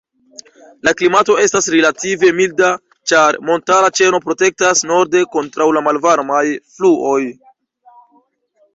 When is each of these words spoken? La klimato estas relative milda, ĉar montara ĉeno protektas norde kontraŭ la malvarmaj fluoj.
La 0.87 0.93
klimato 1.01 1.35
estas 1.43 1.69
relative 1.75 2.31
milda, 2.39 2.71
ĉar 3.13 3.39
montara 3.51 3.93
ĉeno 4.01 4.23
protektas 4.27 4.85
norde 4.95 5.25
kontraŭ 5.39 5.71
la 5.79 5.87
malvarmaj 5.91 6.45
fluoj. 6.77 7.23